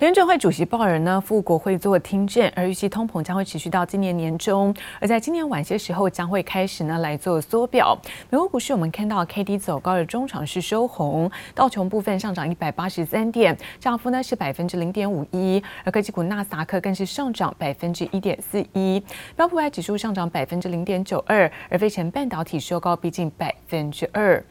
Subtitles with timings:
[0.00, 7.94] 联准会主席鲍尔呢赴国会做听证，而预期通膨将会持续到今年年中，而在今年晚些时候将会开始呢来做缩表。
[8.30, 19.04] 美国股市我们看到 K D 走高的中场是收红，道琼部分上涨一百八十三点，涨幅呢是百分之零点五一，而科技股纳斯达克更是上涨百分之一点四一，
[19.36, 24.42] 标普百指数上涨百分之零点九二，而费城半导体收高逼近百分之二。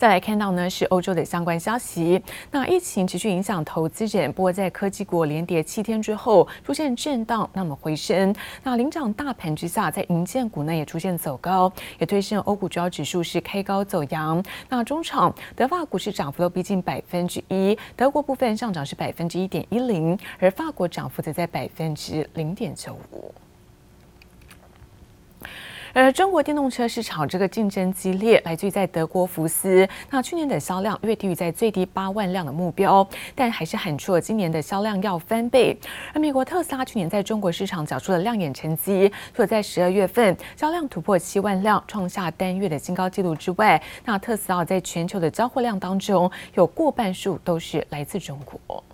[0.00, 8.34] 再来看到呢是欧洲的相关消息，那疫情持续影响投资人，不过在科技股连跌七天之后出现震荡，那么回升。
[8.62, 14.42] 那领涨大盘之下，在银建股呢也出现走高，也推升欧股主要指数是开高走扬。
[14.70, 23.34] 那中场德法股市涨幅都逼近百分之一，德国部分上涨是百分之一点一零，而法国涨幅则在百分之零点九五。
[25.92, 35.76] 而中国电动车市场这个竞争激烈，来自于在德国福斯，那去年的销量略低于在最低八万辆的目标，但还是喊出了今年的销量要翻倍。
[36.14, 48.84] 而美国特斯拉去年在中国市场缴出了亮眼成绩，除了在十二月份销量突破七万辆，创下单月的新高纪录之外，那特斯拉在全球的交货量当中，有过半数都是来自中国。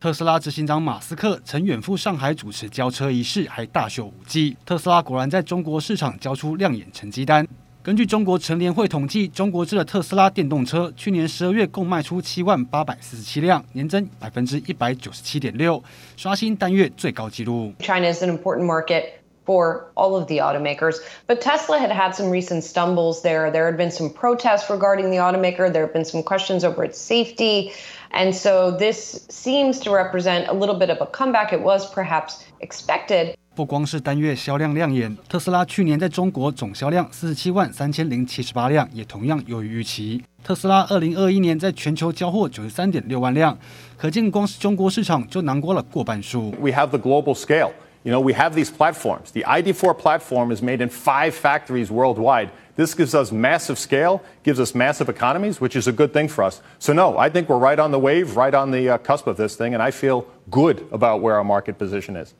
[0.00, 4.56] 特斯拉执行长马斯克曾远赴上海主持交车仪式，还大秀武技。
[4.64, 7.46] 特斯拉果然在中国市场交出亮眼成绩单。
[7.82, 15.82] 根据中国乘联会统计，中国制的特斯拉电动车去年十二月共卖出七万八百四十七辆，年增百分之一百九十七点六，
[16.16, 17.74] 刷新单月最高纪录。
[17.80, 19.04] China is an important market
[19.44, 23.50] for all of the automakers, but Tesla had had some recent stumbles there.
[23.50, 25.70] There had been some protests regarding the automaker.
[25.70, 27.72] There have been some questions over its safety.
[28.12, 31.52] And so this seems to represent a little bit of a comeback.
[31.52, 33.34] It was perhaps expected.
[33.54, 40.22] 不光是单月销量亮眼，特斯拉去年在中国总销量四十七万三千零七十八辆，也同样优于预期。
[40.42, 43.58] 特斯拉二零二一年在全球交货九十三点六万辆，
[43.96, 46.50] 可见光是中国市场就囊括了过半数。
[46.60, 47.72] We have the global scale.
[48.02, 49.30] You know, we have these platforms.
[49.30, 52.50] The ID4 platform is made in five factories worldwide.
[52.76, 56.42] This gives us massive scale, gives us massive economies, which is a good thing for
[56.42, 56.62] us.
[56.78, 59.36] So, no, I think we're right on the wave, right on the uh, cusp of
[59.36, 62.34] this thing, and I feel good about where our market position is.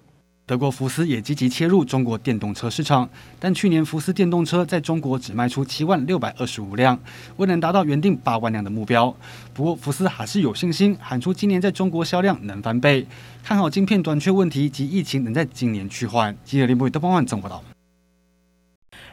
[0.50, 6.98] 德国福斯也积极切入中国电动车市场，但去年福斯电动车在中国只卖出七万六百二十五辆，
[7.36, 9.14] 未能达到原定八万辆的目标。
[9.54, 13.06] 不过福斯还是有信心，喊出今年在中国销量能翻倍，
[13.44, 16.36] 看好晶片短缺问题及疫情能在今年趋缓。
[16.44, 17.62] 记者林博宇、邓方焕综合报道。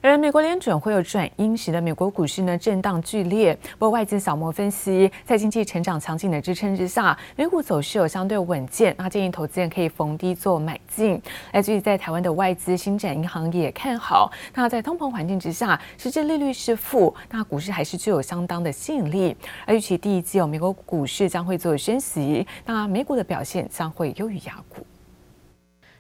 [0.02, 3.58] 而美国联准会有转鹰，使得美国股市呢震荡剧烈。
[3.74, 8.94] 不过外资小摩分析，在经济成长强劲的支撑之下，美股走势有相对稳健。
[8.98, 11.22] 那建议投资人可以逢低做买进。
[11.52, 14.32] 来自于在台湾的外资新展银行也看好。
[14.54, 19.36] 那在通膨环境之下，实质利率是负，那股市还是具有相当的吸引力。
[19.66, 24.86] 而预期第一季有美国股市将会做升息，那美股的表现将会优于亚股。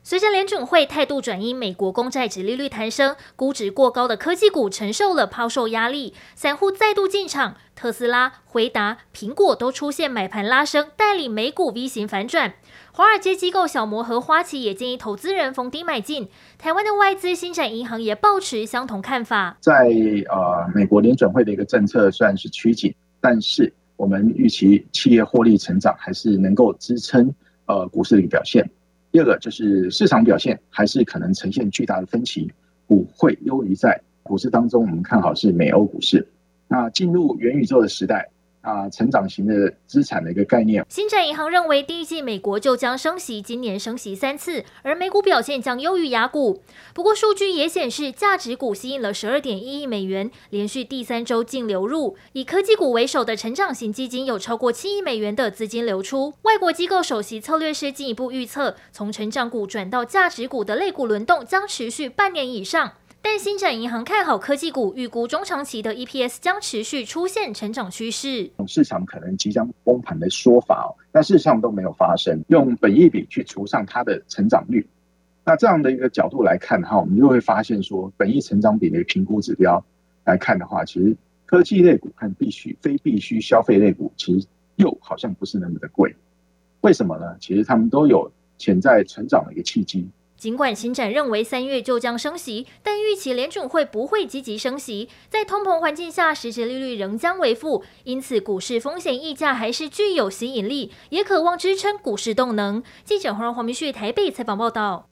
[0.09, 12.53] 随着联准会态度转移，美国公债殖利率弹升，估值过高的科技股承受了抛售压力，散户再度进场，特斯拉、回答、苹果都出现买盘拉升，带领美股 V 型反转。
[12.93, 16.29] 华尔街机构小摩和花旗也建议投资人逢低买进。
[16.57, 19.57] 台湾的外资新展银行也抱持相同看法。
[19.59, 19.89] 在
[20.29, 27.29] 呃美国联准会的一个政策虽然是趋紧，但是我们预期企业获利成长还是能够支撑
[27.65, 28.65] 呃股市的一个表现。
[29.11, 32.51] 第二个就是市场表现还是可能呈现巨大的分歧，
[32.85, 36.27] 股会优于在股市当中，我们看好是美欧股市。
[36.67, 38.29] 那进入元宇宙的时代。
[38.67, 40.85] 啊，成长型的资产的一个概念。
[40.89, 46.61] 星展银行认为，第一季美国就将升息，今年升息三次，而美股表现将优于雅股。
[46.93, 52.17] 不过，数据也显示，价值股吸引了十二点一亿美元，连续第三周净流入。
[52.33, 56.33] 以科技股为首的成长型基金有超过七亿美元的资金流出。
[56.41, 62.91] 外国机构首席策略师进一步预测，从成长股转到价值股的类股轮动将持续半年以上。
[63.29, 68.49] 但星展银行看好科技股，预估中长期的 EPS 将持续出现成长趋势。
[68.65, 72.41] 市场可能即将崩盘的说法哦，但事实上都没有发生。
[72.47, 74.87] 用本益比去除上它的成长率，
[75.43, 79.83] 那这样的一个角度来看哈，我们就会发现说，本益成长比的评估指标
[80.23, 81.13] 来看的话，其实
[81.45, 84.47] 科技类股和必须非必须消费类股，其实
[84.77, 86.15] 又好像不是那么的贵。
[86.79, 87.35] 为什么呢？
[87.41, 90.07] 其实他们都有潜在成长的一个契机。
[90.37, 95.09] 尽管新展认为三月就将升息，但预期联准会不会积极升息。
[95.29, 102.83] 在通膨环境下，实质利率仍将为负，因此股市风险溢价还是具有吸引力，也渴望支撑股市动能。
[103.03, 105.09] 记者黄黄明旭台北采访报道。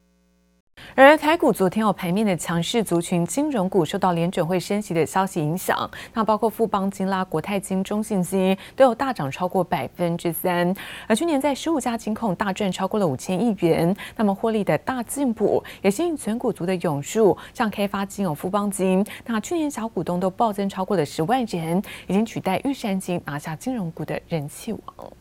[0.98, 10.74] 而台股昨天有盘面的强势族群，金融股受到联准会升息的消息影响，那包括富邦金、啦国泰金、中信金都有大涨超过百分之三。
[11.06, 25.12] 而去年在十五家金控大赚超过了五千亿元，那么获利的大进步也吸引全股族的涌入，像开发金有富邦金，那去年小股东都暴增超过了十万人，已经取代玉山金拿下金融股的人气王。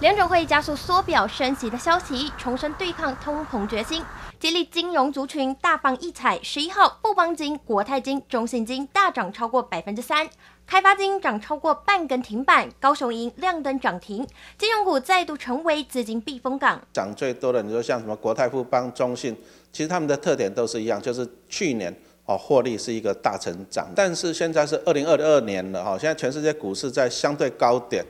[0.00, 4.00] 联准会加速缩表升息的消息，重申对抗通膨决心，
[4.38, 6.38] 激励金融族群大放异彩。
[6.40, 10.30] 十一号，富邦金、国泰金、中信金大涨超过百分之三，
[10.64, 14.24] 开发金涨超过半根停板，高雄银亮灯涨停，
[14.56, 16.80] 金融股再度成为资金避风港。
[16.92, 19.36] 涨最多的，你说像什么国泰、富邦、中信，
[19.72, 21.92] 其实他们的特点都是一样，就是去年
[22.24, 28.04] 哦获利是一个大成长，但是现在是二零二二年了哈，现在全世界股市在相对高点。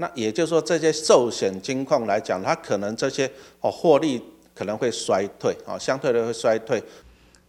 [0.00, 3.30] 那也就是说，这些寿险金控来讲，它可能这些
[3.60, 4.22] 哦获利
[4.54, 6.82] 可能会衰退，哦相对的会衰退。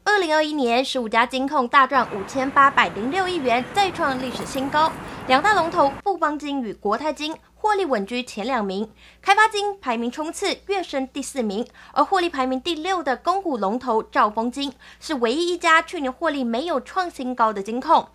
[0.04, 4.92] 二零二一年，十五家金控大赚五千八百零六亿元，再创历史新高。
[5.28, 8.90] 两大龙头富邦金与国泰金获利稳居前两名，
[9.22, 18.06] 开发金排名冲刺跃升第四名，而获利排名第六的公股龙头兆丰金是唯一一家去年获利没有创新高的金控。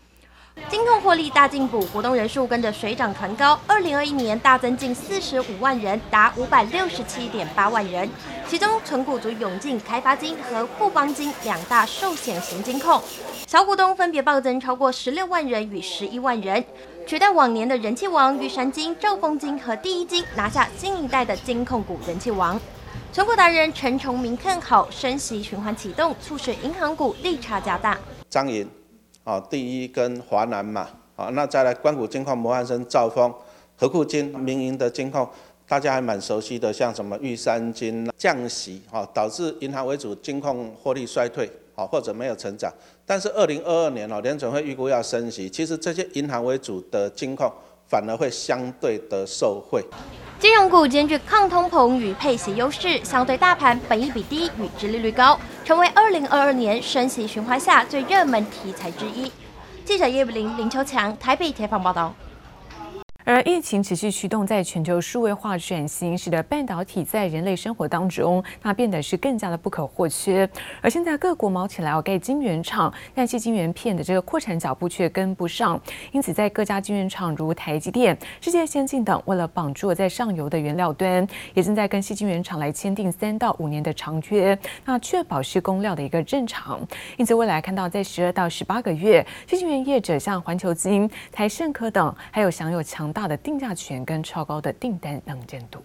[0.69, 3.59] 金控获利大进补，股东人数跟着水涨船高。
[3.67, 8.09] 二零二一年大增近四十五万人，达五百六十七点八万人。
[8.49, 13.01] 其中存股族涌进开发金和富邦金两大寿险型金控，
[13.47, 16.65] 小股东分别暴增超过十六万人与十一万人，
[17.07, 22.61] 取代往年的人气王玉山金、兆丰金和第一金，拿下新一代的金控股人气王。
[23.13, 27.97] 存股达人陈崇明看好升息循环启动，促使银行股利差加大。
[28.29, 28.69] 张银。
[29.27, 33.35] 啊，第一跟华南嘛，啊，那再来关谷金矿摩汉生、兆丰、
[33.75, 35.29] 合库金、民营的金矿，
[35.67, 42.73] 大家还蛮熟悉的，像什么玉山金降息，哈，导致银行为主金矿获利衰退，啊，或者没有成长。
[43.05, 47.53] 但是二零二二年哦，联准会预估要升息，其实这些银行为主的金矿
[47.89, 49.85] 反而会相对的受惠。
[50.39, 59.33] 金融股兼具抗通膨与配息优势，相对大盘本益比低与殖利率高，成为二零二二年升息循环下最热门题材之一。
[59.85, 62.15] 记者叶布林、林秋强台北采访报道。
[63.29, 70.49] 而疫情持续驱动，在全球数位化转型，使得半导体在人类生活当中，那变得是更加的不可或缺。
[70.81, 75.79] 而现在各国卯起来要盖晶圆厂，但是晶圆片的这个扩产脚步却跟不上。
[76.13, 86.81] 因此，在各家晶圆厂如台积电、世界先进等，为了绑住在上游的原料端，也正在跟细晶圆厂来签订三到五年的长约，那确保是供料的一个正常。
[87.17, 93.13] 因此，未来看到在十二到十八个月，矽晶圆业者像环球晶、台盛科等，还有享有强。
[93.17, 95.81] 大的定价权跟超高的订单能见度。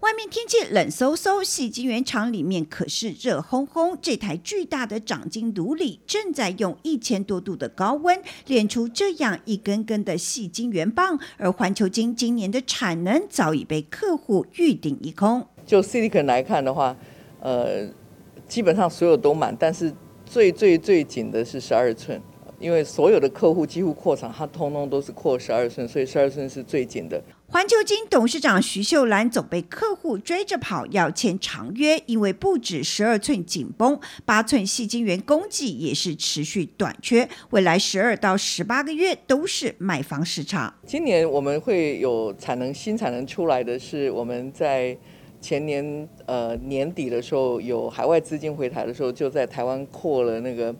[0.00, 3.96] 外面天气冷飕飕，细晶圆厂里面可是热烘烘。
[4.02, 15.46] 这台巨大的掌晶炉里正在用一千多度的高温炼出这样一根根的细晶圆棒，而环球晶今年的产能早已被客户预定一空。
[15.64, 16.94] 就 Silicon 来看的话，
[17.40, 17.88] 呃，
[18.46, 19.90] 基本上所有都满，但是
[20.26, 22.20] 最最最紧的是十二寸。
[22.62, 27.20] 因为所有的客户几乎扩厂，它通通都是扩十二寸，所以十二寸是最紧的。
[27.48, 40.72] 环球金董事长徐秀兰总被客户追着跑，要签长约，因为不止十二寸紧绷，八寸细晶圆供给也是持续短缺，未来十二到十八个月都是卖方市场。
[40.86, 44.96] 今年我们会有产能新产能出来的是，我们在
[45.40, 50.74] 前年呃年底的时候有海外资金回台的时候，就在台湾扩了那个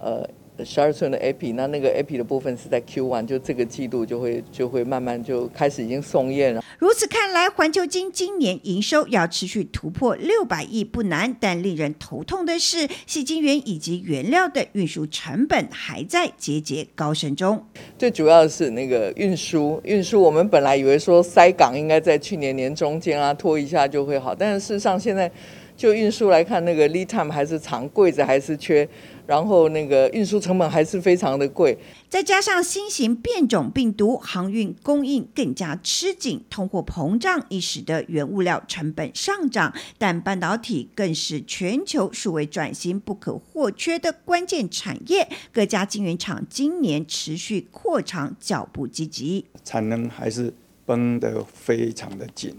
[0.00, 0.26] 呃。
[0.64, 6.62] 十二寸的 Epi，那那个 Epi 的部分是在 Q1，就这个季度就会就会慢慢就开始已经送验了。
[6.78, 17.64] 如此看来，环球金今年营收要持续突破六百亿不难，但令人头痛的是，细晶圆以及原料的运输成本还在节节高升中。
[17.96, 25.30] 最主要的是那个运输，运输我们本来以为说塞港应该在去年年中间啊拖一下就会好，但是事实上现在
[25.76, 28.88] 就运输来看，那个 lead time 还是长，柜子还是缺。
[29.28, 31.76] 然后那个运输成本还是非常的贵，
[32.08, 39.74] 再加上新型变种病毒，航运供应更加吃紧，通货膨胀亦使得原物料成本上涨。
[39.98, 50.50] 但半导体更是全球数位转型不可或缺的关键产业，各家晶圆厂今年持续扩厂脚步积极，产能还是
[50.86, 52.56] 绷得非常的紧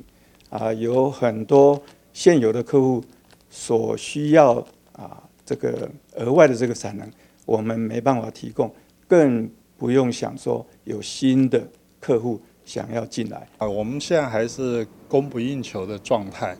[0.51, 1.81] 啊，有很多
[2.13, 3.03] 现有的客户
[3.49, 5.23] 所需要啊。
[5.45, 7.11] 这个额外的这个产能，
[7.45, 8.73] 我们没办法提供，
[9.07, 11.67] 更不用想说有新的
[11.99, 13.67] 客户想要进来啊。
[13.67, 16.55] 我们现在还是供不应求的状态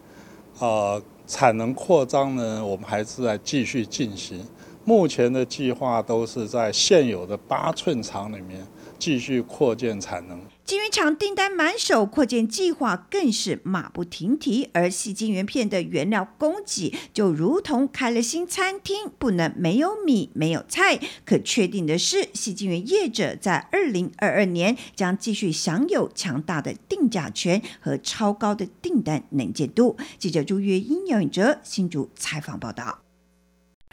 [0.60, 1.02] 啊。
[1.28, 4.44] 产能扩张呢，我们还是在继续进行。
[4.84, 8.60] 目前的计划都是在现有的八寸厂里面
[9.00, 10.42] 继续扩建产能。
[10.66, 14.70] 晶圆厂订单满手，扩建计划更是马不停蹄。
[14.74, 21.00] 而矽晶圆片的原料供给就如同开了新餐厅，不能没有米没有菜。
[21.26, 29.98] 可确定的是，矽晶圆业者在二零二二年将继续享有强大的定价权和超高的订单能见度。
[30.20, 33.09] 记者朱月英、杨永哲新竹采访报道。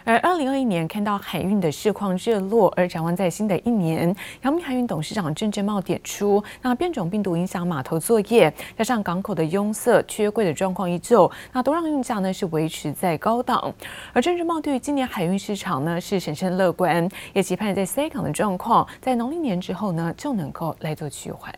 [0.07, 13.75] 而二零二一年看到海运的市况热络，而展望在新的一年，阳明海运董事长郑正茂点出，那变种病毒影响码头作业，加上港口的拥塞、缺柜的状况依旧，那都让运价呢是维持在高档。
[14.13, 21.53] 而郑正茂对于今年海运市场呢是审慎乐观，也期盼在塞港的状况在农历年之后呢就能够来做趋缓。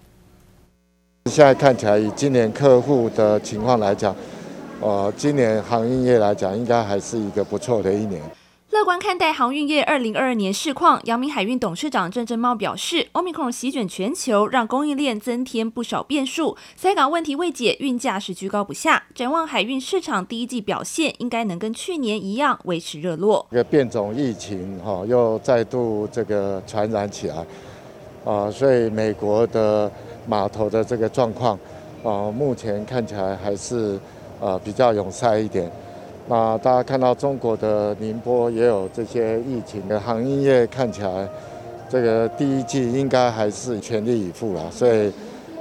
[1.26, 4.17] 现在看起来，以今年客户的情况来讲，
[4.81, 8.23] 呃，今年航运业来讲，应该还是一个不错的一年。
[8.78, 19.02] 乐观看待航运业二零二二年市况，阳明海运董事长郑正茂表示，Omicron 席卷全球，让供应链增添不少变数，塞港问题未解，运价是居高不下。
[19.16, 23.44] 展望海运市场第一季表现，应该能跟去年一样维持热络。
[23.50, 27.44] 这个变种疫情哈又再度这个传染起来
[28.25, 29.90] 啊，所以美国的
[30.28, 31.58] 码头的这个状况
[32.04, 33.99] 啊，目前看起来还是。
[34.40, 35.68] 呃，比较拥塞一点。
[36.28, 41.28] 那大家看到中国的宁波也有这些疫情的行业，看起来
[41.88, 45.12] 这个第一季应该还是全力以赴了，所以。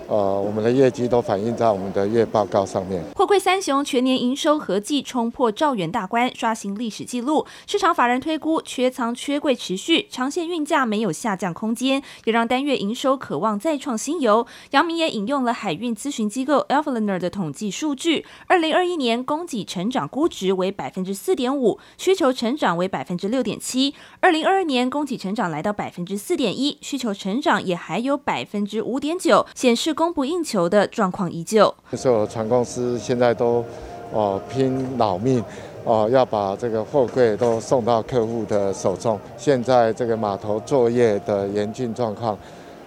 [0.08, 3.04] 呃，我们的业绩都反映在我们的月报告上面。
[3.14, 7.46] 货柜三雄全年营收合计冲破兆元大关，刷新历史纪录。
[7.66, 14.48] 市场法人推估，缺仓缺柜持续，长线运价没有下降空间，也让单月营收渴望再创新猷。
[14.72, 23.94] 杨明也引用了海运咨询机构 Alphaliner 的统计数据，二零二一年供给成长估值为百分之四点五，需求成长为百分之六点七。
[24.22, 29.97] 二零二二年供给成长来到百分之四点一，需求成长也还有百分之五点九，显示。
[29.98, 33.66] 供不应求的状况依旧，所有船公司现在都
[34.14, 35.44] 哦拼老命
[35.84, 39.20] 哦，要把这个货柜都送到客户的手中。
[39.38, 42.38] 现在这个码头作业的严峻状况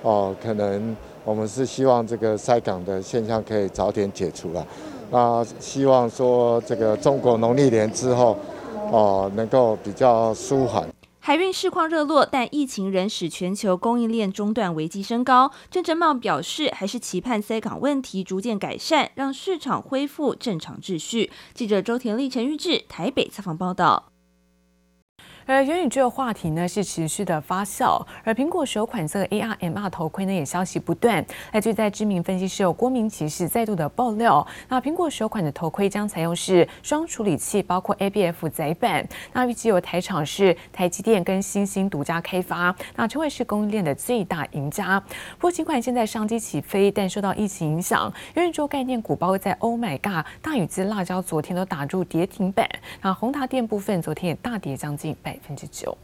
[0.03, 4.65] 哦，可能我们是希望这个塞港的现象可以早点解除了。
[5.11, 8.39] 那希望说这个中国农历年之后
[8.93, 10.89] 哦，能够比较舒缓。
[11.31, 15.53] 海运市况热络，但疫情仍使全球供应链中断危机升高。
[15.71, 21.31] 郑正茂表示，还是期盼塞港问题逐渐改善，让市场恢复正常秩序。
[21.55, 24.07] 记者周田丽、陈玉志台北采访报道。
[25.53, 31.27] 而元宇宙话题呢是持续的发酵，而苹果首款这个 AR MR 头盔呢也消息不断。
[31.53, 39.05] 那就在知名分析师有郭明奇是再度的爆料，那苹果首款的头盔将采用是双处理器，包括 ABF 载板。
[39.33, 45.01] 那预计有台厂是台积电跟新兴独家开发，那成为是供应链的最大赢家。
[45.01, 52.69] 不过尽管现在商机起飞，但受到疫情影响，元宇宙概念股包括在 Oh My God、大宇资、辣椒昨天都打入跌停板。
[53.03, 55.40] 那宏达电部分昨天也大跌将近百。
[55.41, 55.97] 百分之九。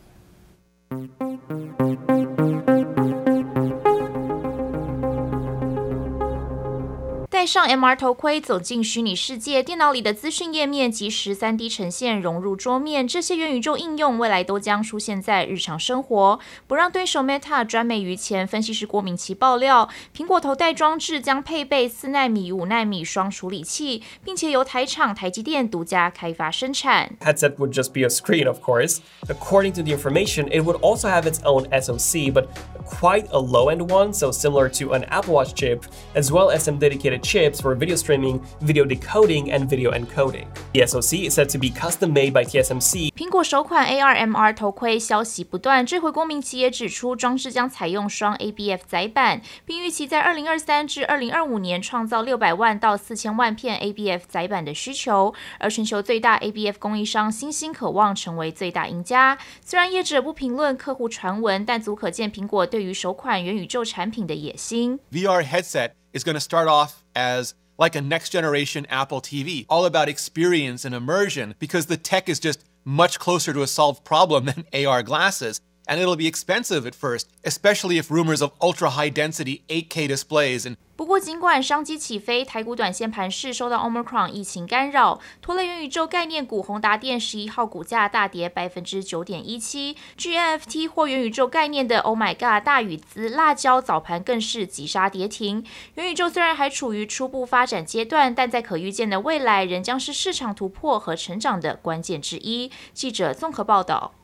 [7.46, 18.46] 上 MR 头盔，走进虚拟世界，电脑里的资讯页面即时 3D 呈现融入桌面，这些元宇宙应用未来都将出现在日常生活，不让对手 Meta 专美于前。
[18.46, 27.16] 分析师郭明奇爆料，苹果头戴装置将配备四纳米、五纳米双处理器，并且由台厂台积电独家开发生产。
[27.20, 28.98] Headset would just be a screen, of course.
[29.28, 32.46] According to the information, it would also have its own SoC, but
[32.84, 35.84] quite a low-end one, so similar to an Apple Watch chip,
[36.14, 40.45] as well as some dedicated chips for video streaming, video decoding, and video encoding.
[40.73, 43.11] The SoC is said to be custom made by TSMC.
[43.13, 55.33] 苹果首款 AR/MR 头盔消息不断，这回郭明錤也指出，装置将采用双 ABF 载板，并预期在二零二三至二零二五年创造六百万到四千万片 ABF 载板的需求。
[55.59, 59.37] 而全球最大 ABF 供应商欣兴渴望成为最大赢家。
[59.63, 64.99] 虽然业者不评论客户传闻，但足可见苹果对于首款元宇宙产品的野心。
[65.11, 70.08] VR headset is going to start off as like a next generation Apple TV, all about
[70.08, 74.64] experience and immersion because the tech is just much closer to a solved problem than
[74.86, 75.60] AR glasses.
[75.86, 80.60] And it'll be expensive at first, especially if rumors of ultra high density 8K displays
[80.60, 89.94] and 不过，尽管商机起飞，台股短线盘势受到 Omicron 疫情干扰，拖累元宇宙概念股宏达电十一号股价大跌百分之九点一七。
[90.16, 95.62] 至于 NFT 或元宇宙概念的 Oh My God 大宇资、辣椒早盘更是急杀跌停。
[95.96, 102.72] 元宇宙虽然还处于初步发展阶段，但在可预见的未来，仍将是市场突破和成长的关键之一。
[102.94, 104.14] 记者综合报道。